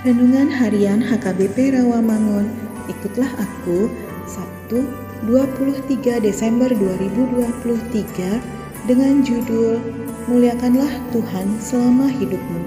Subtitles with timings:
[0.00, 2.48] Renungan Harian HKBP Rawamangun,
[2.88, 3.92] ikutlah aku,
[4.24, 4.88] Sabtu
[5.28, 8.40] 23 Desember 2023
[8.88, 9.76] dengan judul
[10.24, 12.64] Muliakanlah Tuhan selama hidupmu.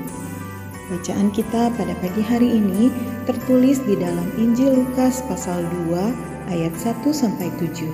[0.93, 2.93] Bacaan kita pada pagi hari ini
[3.25, 7.89] tertulis di dalam Injil Lukas pasal 2 ayat 1 sampai 7.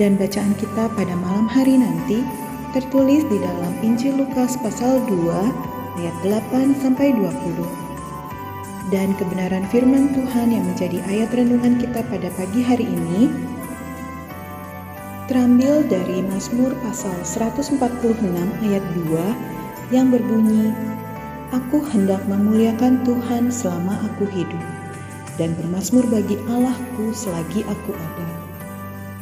[0.00, 2.24] Dan bacaan kita pada malam hari nanti
[2.72, 7.83] tertulis di dalam Injil Lukas pasal 2 ayat 8 sampai 20
[8.92, 13.32] dan kebenaran firman Tuhan yang menjadi ayat renungan kita pada pagi hari ini
[15.24, 17.80] terambil dari Mazmur pasal 146
[18.68, 20.76] ayat 2 yang berbunyi
[21.54, 24.64] Aku hendak memuliakan Tuhan selama aku hidup
[25.38, 28.26] dan bermasmur bagi Allahku selagi aku ada.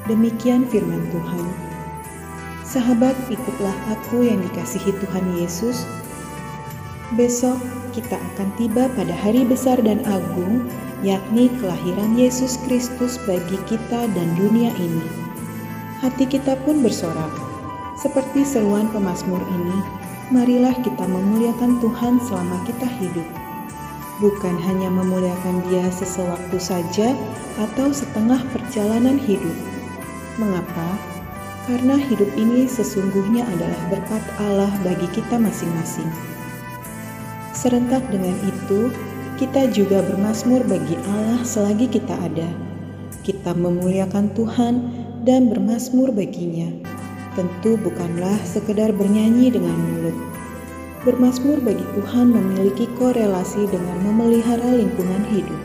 [0.09, 1.47] Demikian firman Tuhan.
[2.65, 5.85] Sahabat, ikutlah aku yang dikasihi Tuhan Yesus.
[7.21, 7.61] Besok
[7.93, 10.67] kita akan tiba pada hari besar dan agung,
[11.05, 15.05] yakni kelahiran Yesus Kristus bagi kita dan dunia ini.
[16.01, 17.31] Hati kita pun bersorak,
[18.01, 19.79] seperti seruan pemazmur ini,
[20.35, 23.29] marilah kita memuliakan Tuhan selama kita hidup.
[24.19, 27.15] Bukan hanya memuliakan dia sesewaktu saja
[27.61, 29.55] atau setengah perjalanan hidup.
[30.41, 30.99] Mengapa?
[31.69, 36.11] Karena hidup ini sesungguhnya adalah berkat Allah bagi kita masing-masing.
[37.53, 38.89] Serentak dengan itu,
[39.37, 42.49] kita juga bermasmur bagi Allah selagi kita ada.
[43.21, 44.75] Kita memuliakan Tuhan
[45.29, 46.73] dan bermasmur baginya.
[47.37, 50.17] Tentu bukanlah sekedar bernyanyi dengan mulut.
[51.05, 55.61] Bermasmur bagi Tuhan memiliki korelasi dengan memelihara lingkungan hidup.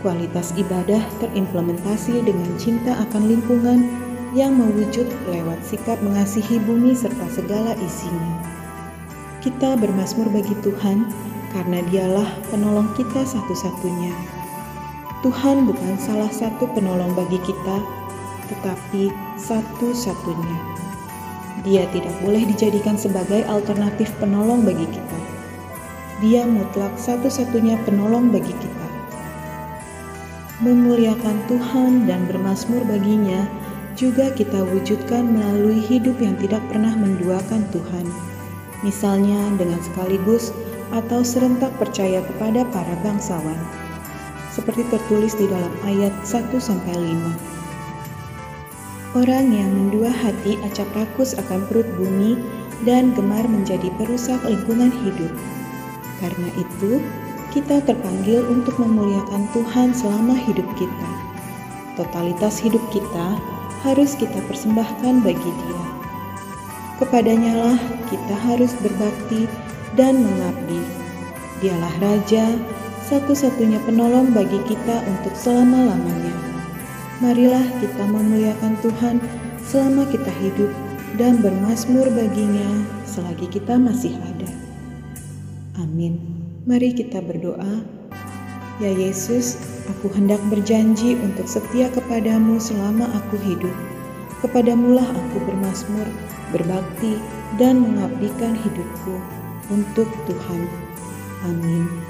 [0.00, 3.84] Kualitas ibadah terimplementasi dengan cinta akan lingkungan
[4.32, 8.55] yang mewujud lewat sikap mengasihi bumi serta segala isinya.
[9.46, 11.06] Kita bermasmur bagi Tuhan
[11.54, 14.10] karena Dialah penolong kita satu-satunya.
[15.22, 17.78] Tuhan bukan salah satu penolong bagi kita,
[18.50, 20.58] tetapi satu-satunya.
[21.62, 25.18] Dia tidak boleh dijadikan sebagai alternatif penolong bagi kita.
[26.26, 28.86] Dia mutlak satu-satunya penolong bagi kita.
[30.58, 33.46] Memuliakan Tuhan dan bermasmur baginya
[33.94, 38.34] juga kita wujudkan melalui hidup yang tidak pernah menduakan Tuhan
[38.84, 40.52] misalnya dengan sekaligus
[40.92, 43.58] atau serentak percaya kepada para bangsawan,
[44.52, 47.56] seperti tertulis di dalam ayat 1 5.
[49.16, 52.36] Orang yang mendua hati acap rakus akan perut bumi
[52.84, 55.32] dan gemar menjadi perusak lingkungan hidup.
[56.20, 57.00] Karena itu,
[57.56, 61.10] kita terpanggil untuk memuliakan Tuhan selama hidup kita.
[61.96, 63.40] Totalitas hidup kita
[63.80, 65.84] harus kita persembahkan bagi Dia.
[66.96, 67.78] Kepadanya lah
[68.08, 69.44] kita harus berbakti
[70.00, 70.80] dan mengabdi.
[71.60, 72.56] Dialah Raja,
[73.04, 76.32] satu-satunya penolong bagi kita untuk selama-lamanya.
[77.20, 79.16] Marilah kita memuliakan Tuhan
[79.64, 80.72] selama kita hidup
[81.20, 84.50] dan bermasmur baginya selagi kita masih ada.
[85.80, 86.20] Amin.
[86.64, 87.84] Mari kita berdoa.
[88.76, 89.56] Ya Yesus,
[89.88, 93.95] aku hendak berjanji untuk setia kepadamu selama aku hidup.
[94.46, 96.06] Kepadamulah aku bermasmur,
[96.54, 97.18] berbakti,
[97.58, 99.18] dan mengabdikan hidupku
[99.74, 100.70] untuk Tuhan.
[101.50, 102.05] Amin.